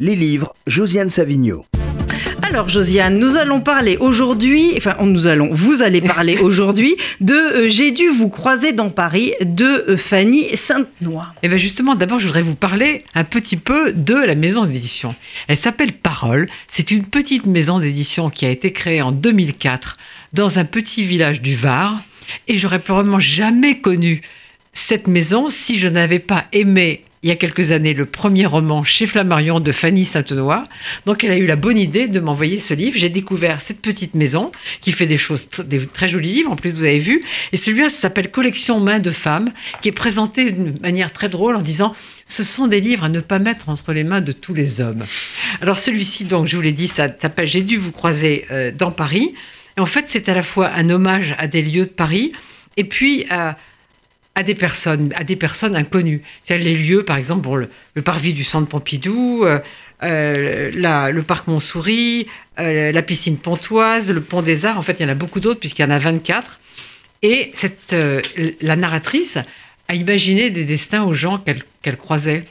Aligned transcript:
Les 0.00 0.14
livres, 0.14 0.54
Josiane 0.68 1.10
Savigno. 1.10 1.66
Alors 2.42 2.68
Josiane, 2.68 3.18
nous 3.18 3.36
allons 3.36 3.60
parler 3.60 3.96
aujourd'hui, 3.98 4.74
enfin 4.76 4.96
nous 5.00 5.26
allons, 5.26 5.52
vous 5.52 5.82
allez 5.82 6.00
parler 6.00 6.38
aujourd'hui 6.40 6.96
de 7.20 7.34
euh, 7.34 7.68
J'ai 7.68 7.90
dû 7.90 8.06
vous 8.08 8.28
croiser 8.28 8.70
dans 8.70 8.90
Paris 8.90 9.32
de 9.40 9.64
euh, 9.88 9.96
Fanny 9.96 10.54
Sainte-Noix. 10.54 11.34
Et 11.42 11.48
bien 11.48 11.58
justement, 11.58 11.96
d'abord 11.96 12.20
je 12.20 12.26
voudrais 12.26 12.42
vous 12.42 12.54
parler 12.54 13.02
un 13.16 13.24
petit 13.24 13.56
peu 13.56 13.92
de 13.92 14.14
la 14.14 14.36
maison 14.36 14.66
d'édition. 14.66 15.16
Elle 15.48 15.58
s'appelle 15.58 15.92
Parole, 15.92 16.46
c'est 16.68 16.92
une 16.92 17.04
petite 17.04 17.46
maison 17.46 17.80
d'édition 17.80 18.30
qui 18.30 18.46
a 18.46 18.50
été 18.50 18.72
créée 18.72 19.02
en 19.02 19.10
2004 19.10 19.96
dans 20.32 20.60
un 20.60 20.64
petit 20.64 21.02
village 21.02 21.42
du 21.42 21.56
Var 21.56 22.00
et 22.46 22.56
j'aurais 22.56 22.78
probablement 22.78 23.18
jamais 23.18 23.80
connu 23.80 24.22
cette 24.88 25.06
maison 25.06 25.50
si 25.50 25.78
je 25.78 25.86
n'avais 25.86 26.18
pas 26.18 26.46
aimé 26.50 27.04
il 27.22 27.28
y 27.28 27.32
a 27.32 27.36
quelques 27.36 27.72
années 27.72 27.92
le 27.92 28.06
premier 28.06 28.46
roman 28.46 28.84
chez 28.84 29.06
Flammarion 29.06 29.60
de 29.60 29.70
Fanny 29.70 30.06
Sainte-Noix. 30.06 30.64
Donc 31.04 31.24
elle 31.24 31.32
a 31.32 31.36
eu 31.36 31.44
la 31.44 31.56
bonne 31.56 31.76
idée 31.76 32.08
de 32.08 32.18
m'envoyer 32.20 32.58
ce 32.58 32.72
livre. 32.72 32.96
J'ai 32.96 33.10
découvert 33.10 33.60
cette 33.60 33.82
petite 33.82 34.14
maison 34.14 34.50
qui 34.80 34.92
fait 34.92 35.04
des 35.04 35.18
choses, 35.18 35.46
des 35.66 35.86
très 35.86 36.08
jolis 36.08 36.32
livres, 36.32 36.52
en 36.52 36.56
plus 36.56 36.78
vous 36.78 36.84
avez 36.84 37.00
vu. 37.00 37.22
Et 37.52 37.58
celui-là 37.58 37.90
s'appelle 37.90 38.30
Collection 38.30 38.80
Main 38.80 38.98
de 38.98 39.10
femmes, 39.10 39.50
qui 39.82 39.90
est 39.90 39.92
présenté 39.92 40.52
d'une 40.52 40.80
manière 40.80 41.12
très 41.12 41.28
drôle 41.28 41.56
en 41.56 41.60
disant 41.60 41.94
ce 42.24 42.42
sont 42.42 42.66
des 42.66 42.80
livres 42.80 43.04
à 43.04 43.10
ne 43.10 43.20
pas 43.20 43.40
mettre 43.40 43.68
entre 43.68 43.92
les 43.92 44.04
mains 44.04 44.22
de 44.22 44.32
tous 44.32 44.54
les 44.54 44.80
hommes. 44.80 45.04
Alors 45.60 45.78
celui-ci, 45.78 46.24
donc 46.24 46.46
je 46.46 46.56
vous 46.56 46.62
l'ai 46.62 46.72
dit, 46.72 46.88
ça 46.88 47.08
s'appelle 47.20 47.46
J'ai 47.46 47.62
dû 47.62 47.76
vous 47.76 47.92
croiser 47.92 48.46
euh, 48.50 48.72
dans 48.72 48.90
Paris. 48.90 49.34
Et 49.76 49.82
en 49.82 49.86
fait, 49.86 50.04
c'est 50.06 50.30
à 50.30 50.34
la 50.34 50.42
fois 50.42 50.70
un 50.74 50.88
hommage 50.88 51.34
à 51.36 51.46
des 51.46 51.60
lieux 51.60 51.84
de 51.84 51.90
Paris 51.90 52.32
et 52.78 52.84
puis 52.84 53.26
à 53.28 53.58
à 54.38 54.44
des 54.44 54.54
personnes, 54.54 55.12
à 55.16 55.24
des 55.24 55.34
personnes 55.34 55.74
inconnues. 55.74 56.22
C'est 56.44 56.58
les 56.58 56.76
lieux, 56.76 57.04
par 57.04 57.16
exemple, 57.16 57.68
le, 57.94 58.02
parvis 58.02 58.32
du 58.32 58.44
Centre 58.44 58.68
Pompidou, 58.68 59.42
euh, 59.42 59.58
euh, 60.04 61.10
le 61.10 61.22
parc 61.22 61.48
Montsouris, 61.48 62.28
euh, 62.60 62.92
la 62.92 63.02
piscine 63.02 63.36
Pontoise, 63.36 64.12
le 64.12 64.20
pont 64.20 64.40
des 64.40 64.64
Arts. 64.64 64.78
En 64.78 64.82
fait, 64.82 65.00
il 65.00 65.02
y 65.02 65.06
en 65.06 65.08
a 65.08 65.16
beaucoup 65.16 65.40
d'autres 65.40 65.58
puisqu'il 65.58 65.82
y 65.82 65.84
en 65.84 65.90
a 65.90 65.98
24. 65.98 66.60
Et 67.22 67.50
cette, 67.52 67.96
la 68.60 68.76
narratrice 68.76 69.38
a 69.90 69.94
imaginé 69.94 70.50
des 70.50 70.66
destins 70.66 71.02
aux 71.04 71.14
gens 71.14 71.42
qu'elle 71.82 71.96
croisait. 71.96 72.44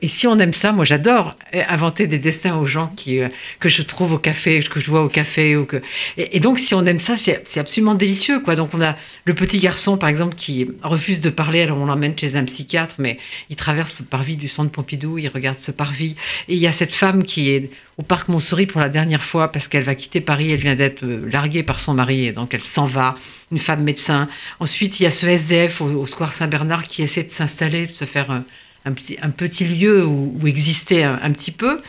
Et 0.00 0.08
si 0.08 0.26
on 0.26 0.38
aime 0.38 0.54
ça, 0.54 0.72
moi 0.72 0.86
j'adore 0.86 1.36
inventer 1.52 2.06
des 2.06 2.18
destins 2.18 2.56
aux 2.56 2.64
gens 2.64 2.90
qui, 2.96 3.20
euh, 3.20 3.28
que 3.60 3.68
je 3.68 3.82
trouve 3.82 4.14
au 4.14 4.18
café, 4.18 4.60
que 4.60 4.80
je 4.80 4.90
vois 4.90 5.04
au 5.04 5.08
café. 5.08 5.54
Que... 5.68 5.82
et, 6.16 6.40
donc 6.40 6.58
si 6.58 6.74
on 6.74 6.86
aime 6.86 6.98
ça, 6.98 7.14
c'est 7.16 7.60
absolument 7.60 7.94
délicieux. 7.94 8.40
Quoi. 8.40 8.54
Donc 8.56 8.70
on 8.72 8.80
a 8.80 8.96
le 9.26 9.34
petit 9.34 9.58
garçon, 9.58 9.98
par 9.98 10.08
exemple, 10.08 10.34
qui 10.34 10.66
refuse 10.82 11.20
de 11.20 11.28
parler, 11.28 11.60
alors 11.60 11.76
on 11.76 11.84
l'emmène 11.84 12.18
chez 12.18 12.36
un 12.36 12.44
psychiatre, 12.44 12.94
mais 12.98 13.18
il 13.50 13.56
traverse 13.56 13.96
le 14.00 14.06
parvis 14.06 14.38
du 14.38 14.48
centre 14.48 14.70
Pompidou, 14.70 15.18
il 15.18 15.28
regarde 15.28 15.58
ce 15.58 15.72
parvis. 15.72 16.16
Et 16.48 16.54
il 16.54 16.58
y 16.58 16.66
a 16.66 16.72
cette 16.72 16.92
femme 16.92 17.22
qui 17.24 17.50
est 17.50 17.70
au 17.98 18.02
parc 18.02 18.28
Montsouris 18.28 18.66
pour 18.66 18.80
la 18.80 18.88
dernière 18.88 19.22
fois 19.22 19.50
parce 19.50 19.68
qu'elle 19.68 19.82
va 19.82 19.94
quitter 19.94 20.20
Paris, 20.20 20.50
elle 20.50 20.60
vient 20.60 20.74
d'être 20.74 21.02
euh, 21.04 21.28
larguée 21.30 21.62
par 21.62 21.80
son 21.80 21.94
mari, 21.94 22.26
et 22.26 22.32
donc 22.32 22.52
elle 22.52 22.62
s'en 22.62 22.84
va, 22.84 23.14
une 23.50 23.58
femme 23.58 23.82
médecin. 23.82 24.28
Ensuite, 24.60 25.00
il 25.00 25.04
y 25.04 25.06
a 25.06 25.10
ce 25.10 25.26
SDF 25.26 25.80
au, 25.80 26.06
Square 26.06 26.32
Saint-Bernard 26.32 26.88
qui 26.88 27.02
essaie 27.02 27.22
de 27.22 27.30
s'installer, 27.30 27.86
de 27.86 27.92
se 27.92 28.04
faire 28.04 28.30
un, 28.30 28.92
petit, 28.92 29.16
un 29.22 29.30
petit 29.30 29.64
lieu 29.64 30.04
où, 30.04 30.46
exister 30.46 31.04
un, 31.04 31.30
petit 31.32 31.52
peu. 31.52 31.80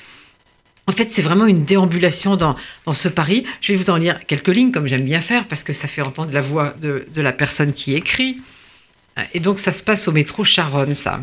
En 0.87 0.93
fait, 0.93 1.11
c'est 1.11 1.21
vraiment 1.21 1.45
une 1.45 1.65
déambulation 1.65 2.37
dans, 2.37 2.55
dans, 2.85 2.93
ce 2.93 3.09
Paris. 3.09 3.45
Je 3.59 3.73
vais 3.73 3.77
vous 3.77 3.89
en 3.89 3.97
lire 3.97 4.25
quelques 4.25 4.47
lignes, 4.47 4.71
comme 4.71 4.87
j'aime 4.87 5.03
bien 5.03 5.19
faire, 5.19 5.45
parce 5.45 5.63
que 5.63 5.73
ça 5.73 5.89
fait 5.89 6.01
entendre 6.01 6.31
la 6.31 6.41
voix 6.41 6.73
de, 6.79 7.05
de, 7.13 7.21
la 7.21 7.33
personne 7.33 7.73
qui 7.73 7.93
écrit. 7.93 8.37
Et 9.33 9.41
donc, 9.41 9.59
ça 9.59 9.73
se 9.73 9.83
passe 9.83 10.07
au 10.07 10.13
métro 10.13 10.45
Charonne, 10.45 10.95
ça. 10.95 11.19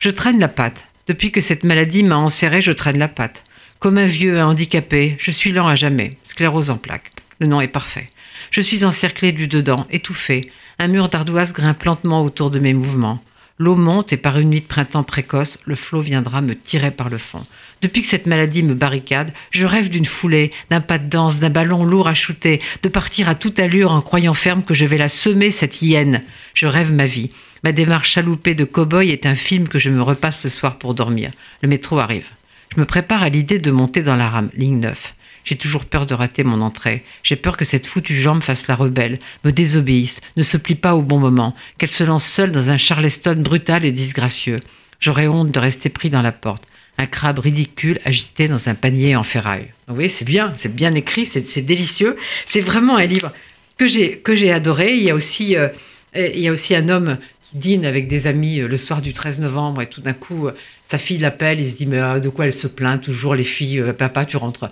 Je 0.00 0.10
traîne 0.10 0.38
la 0.38 0.48
patte. 0.48 0.88
Depuis 1.06 1.32
que 1.32 1.40
cette 1.40 1.64
maladie 1.64 2.02
m'a 2.02 2.16
enserré, 2.16 2.60
je 2.60 2.72
traîne 2.72 2.98
la 2.98 3.08
patte. 3.08 3.44
Comme 3.82 3.98
un 3.98 4.06
vieux 4.06 4.40
handicapé, 4.40 5.16
je 5.18 5.32
suis 5.32 5.50
lent 5.50 5.66
à 5.66 5.74
jamais, 5.74 6.16
sclérose 6.22 6.70
en 6.70 6.76
plaques. 6.76 7.10
Le 7.40 7.48
nom 7.48 7.60
est 7.60 7.66
parfait. 7.66 8.06
Je 8.52 8.60
suis 8.60 8.84
encerclé 8.84 9.32
du 9.32 9.48
dedans, 9.48 9.88
étouffé. 9.90 10.52
Un 10.78 10.86
mur 10.86 11.08
d'ardoise 11.08 11.52
grimpe 11.52 11.82
lentement 11.82 12.22
autour 12.22 12.52
de 12.52 12.60
mes 12.60 12.74
mouvements. 12.74 13.20
L'eau 13.58 13.74
monte 13.74 14.12
et 14.12 14.16
par 14.16 14.38
une 14.38 14.50
nuit 14.50 14.60
de 14.60 14.66
printemps 14.66 15.02
précoce, 15.02 15.58
le 15.64 15.74
flot 15.74 16.00
viendra 16.00 16.42
me 16.42 16.54
tirer 16.54 16.92
par 16.92 17.08
le 17.08 17.18
fond. 17.18 17.42
Depuis 17.80 18.02
que 18.02 18.06
cette 18.06 18.28
maladie 18.28 18.62
me 18.62 18.74
barricade, 18.74 19.32
je 19.50 19.66
rêve 19.66 19.88
d'une 19.88 20.04
foulée, 20.04 20.52
d'un 20.70 20.80
pas 20.80 20.98
de 20.98 21.08
danse, 21.08 21.40
d'un 21.40 21.50
ballon 21.50 21.84
lourd 21.84 22.06
à 22.06 22.14
shooter, 22.14 22.60
de 22.84 22.88
partir 22.88 23.28
à 23.28 23.34
toute 23.34 23.58
allure 23.58 23.90
en 23.90 24.00
croyant 24.00 24.32
ferme 24.32 24.62
que 24.62 24.74
je 24.74 24.84
vais 24.84 24.96
la 24.96 25.08
semer, 25.08 25.50
cette 25.50 25.82
hyène. 25.82 26.22
Je 26.54 26.68
rêve 26.68 26.92
ma 26.92 27.06
vie. 27.06 27.30
Ma 27.64 27.72
démarche 27.72 28.12
chaloupée 28.12 28.54
de 28.54 28.64
cow-boy 28.64 29.10
est 29.10 29.26
un 29.26 29.34
film 29.34 29.66
que 29.66 29.80
je 29.80 29.90
me 29.90 30.02
repasse 30.02 30.40
ce 30.40 30.48
soir 30.48 30.78
pour 30.78 30.94
dormir. 30.94 31.32
Le 31.62 31.68
métro 31.68 31.98
arrive. 31.98 32.28
Je 32.74 32.80
me 32.80 32.86
prépare 32.86 33.22
à 33.22 33.28
l'idée 33.28 33.58
de 33.58 33.70
monter 33.70 34.02
dans 34.02 34.16
la 34.16 34.30
rame, 34.30 34.48
ligne 34.56 34.80
9. 34.80 35.14
J'ai 35.44 35.56
toujours 35.56 35.84
peur 35.84 36.06
de 36.06 36.14
rater 36.14 36.42
mon 36.42 36.62
entrée. 36.62 37.04
J'ai 37.22 37.36
peur 37.36 37.58
que 37.58 37.66
cette 37.66 37.86
foutue 37.86 38.14
jambe 38.14 38.42
fasse 38.42 38.66
la 38.66 38.76
rebelle, 38.76 39.18
me 39.44 39.52
désobéisse, 39.52 40.22
ne 40.38 40.42
se 40.42 40.56
plie 40.56 40.74
pas 40.74 40.94
au 40.94 41.02
bon 41.02 41.18
moment, 41.18 41.54
qu'elle 41.76 41.90
se 41.90 42.04
lance 42.04 42.24
seule 42.24 42.50
dans 42.50 42.70
un 42.70 42.78
charleston 42.78 43.34
brutal 43.36 43.84
et 43.84 43.92
disgracieux. 43.92 44.58
J'aurais 45.00 45.26
honte 45.26 45.50
de 45.50 45.58
rester 45.58 45.90
pris 45.90 46.08
dans 46.08 46.22
la 46.22 46.32
porte. 46.32 46.64
Un 46.96 47.04
crabe 47.06 47.40
ridicule 47.40 47.98
agité 48.06 48.48
dans 48.48 48.70
un 48.70 48.74
panier 48.74 49.16
en 49.16 49.22
ferraille. 49.22 49.68
Vous 49.88 49.94
voyez, 49.94 50.08
c'est 50.08 50.24
bien, 50.24 50.54
c'est 50.56 50.74
bien 50.74 50.94
écrit, 50.94 51.26
c'est 51.26 51.60
délicieux. 51.60 52.16
C'est 52.46 52.60
vraiment 52.60 52.96
un 52.96 53.04
livre 53.04 53.32
que 53.76 53.86
j'ai 53.86 54.52
adoré. 54.52 54.94
Il 54.94 55.02
y 55.02 55.10
a 55.10 55.14
aussi 55.14 55.56
euh, 55.56 55.68
il 56.14 56.40
y 56.40 56.48
a 56.48 56.52
aussi 56.52 56.74
un 56.74 56.88
homme 56.88 57.18
dîne 57.54 57.84
avec 57.84 58.08
des 58.08 58.26
amis 58.26 58.60
euh, 58.60 58.68
le 58.68 58.76
soir 58.76 59.02
du 59.02 59.12
13 59.12 59.40
novembre 59.40 59.82
et 59.82 59.86
tout 59.86 60.00
d'un 60.00 60.12
coup, 60.12 60.48
euh, 60.48 60.52
sa 60.84 60.98
fille 60.98 61.18
l'appelle, 61.18 61.60
il 61.60 61.70
se 61.70 61.76
dit 61.76 61.86
mais 61.86 61.98
euh, 61.98 62.20
de 62.20 62.28
quoi 62.28 62.46
elle 62.46 62.52
se 62.52 62.66
plaint 62.66 63.00
toujours 63.00 63.34
les 63.34 63.44
filles, 63.44 63.82
papa 63.96 64.24
tu 64.24 64.36
rentres. 64.36 64.70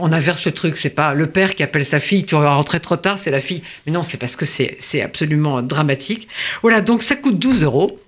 On 0.00 0.12
inverse 0.12 0.46
le 0.46 0.52
truc, 0.52 0.76
c'est 0.76 0.90
pas 0.90 1.14
le 1.14 1.26
père 1.26 1.54
qui 1.54 1.62
appelle 1.62 1.84
sa 1.84 2.00
fille, 2.00 2.24
tu 2.24 2.34
vas 2.34 2.54
rentrer 2.54 2.80
trop 2.80 2.96
tard, 2.96 3.18
c'est 3.18 3.30
la 3.30 3.40
fille. 3.40 3.62
Mais 3.86 3.92
non, 3.92 4.02
c'est 4.02 4.18
parce 4.18 4.36
que 4.36 4.46
c'est 4.46 5.02
absolument 5.02 5.62
dramatique. 5.62 6.28
Voilà, 6.62 6.80
donc 6.80 7.02
ça 7.02 7.16
coûte 7.16 7.38
12 7.38 7.64
euros. 7.64 7.98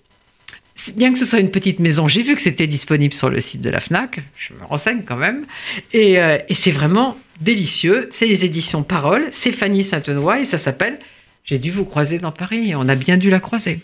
Bien 0.97 1.13
que 1.13 1.19
ce 1.19 1.27
soit 1.27 1.39
une 1.39 1.51
petite 1.51 1.81
maison, 1.81 2.09
j'ai 2.09 2.23
vu 2.23 2.35
que 2.35 2.41
c'était 2.41 2.67
disponible 2.67 3.15
sur 3.15 3.29
le 3.29 3.41
site 3.41 3.61
de 3.61 3.71
la 3.71 3.79
FNAC, 3.79 4.21
je 4.37 4.55
me 4.55 4.65
renseigne 4.65 5.03
quand 5.05 5.17
même, 5.17 5.45
et, 5.93 6.19
c'est 6.51 6.71
vraiment 6.71 7.17
délicieux. 7.41 8.09
C'est 8.11 8.27
les 8.27 8.45
éditions 8.45 8.83
Parole, 8.83 9.29
c'est 9.33 9.53
Fanny 9.53 9.85
Sainte-Noix 9.85 10.41
et 10.41 10.45
ça 10.45 10.59
s'appelle 10.59 10.99
J'ai 11.45 11.59
dû 11.59 11.71
vous 11.71 11.85
croiser 11.85 12.19
dans 12.19 12.33
Paris 12.33 12.75
on 12.75 12.89
a 12.89 12.95
bien 12.95 13.17
dû 13.17 13.31
la 13.31 13.41
croiser. 13.41 13.83